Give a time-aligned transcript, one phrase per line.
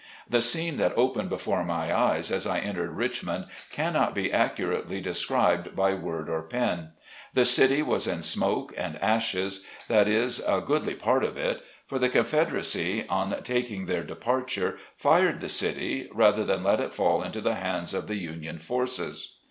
[0.27, 5.75] The scene that opened before my eyes as I entered Richmond cannot be accurately described
[5.75, 6.93] by word or pen.
[7.35, 11.99] The city was in smoke and ashes, that is, a goodly part of it, for
[11.99, 17.39] the Confederacy, on taking their departure, fired the city rather than let it fall into
[17.39, 19.35] the hands of the Union forces.